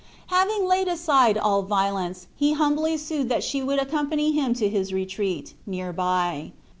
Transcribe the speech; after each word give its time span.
Having 0.31 0.65
laid 0.65 0.87
aside 0.87 1.37
all 1.37 1.61
violence, 1.61 2.25
he 2.35 2.53
humbly 2.53 2.97
sued 2.97 3.29
that 3.29 3.43
she 3.43 3.61
would 3.61 3.77
accompany 3.77 4.31
him 4.31 4.55
to 4.55 4.67
his 4.67 4.91
retreat, 4.91 5.53
near 5.67 5.93
by. 5.93 6.53